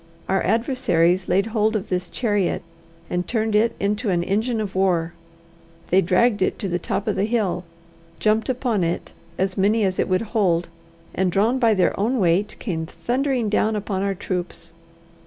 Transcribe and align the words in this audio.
Our 0.27 0.41
adversaries 0.41 1.27
laid 1.29 1.45
hold 1.45 1.75
of 1.75 1.89
this 1.89 2.09
chariot, 2.09 2.63
and 3.07 3.27
turned 3.27 3.55
it 3.55 3.75
into 3.79 4.09
an 4.09 4.23
engine 4.23 4.59
of 4.59 4.73
war. 4.73 5.13
They 5.89 6.01
dragged 6.01 6.41
it 6.41 6.57
to 6.57 6.67
the 6.67 6.79
top 6.79 7.05
of 7.07 7.15
the 7.15 7.25
hill, 7.25 7.65
jumped 8.17 8.49
upon 8.49 8.83
it, 8.83 9.13
as 9.37 9.59
many 9.59 9.83
as 9.85 9.99
it 9.99 10.09
would 10.09 10.23
hold, 10.33 10.69
and, 11.13 11.31
drawn 11.31 11.59
by 11.59 11.75
their 11.75 11.99
own 11.99 12.17
weight, 12.19 12.55
came 12.57 12.87
thundering 12.87 13.47
down 13.47 13.75
upon 13.75 14.01
our 14.01 14.15
troops. 14.15 14.73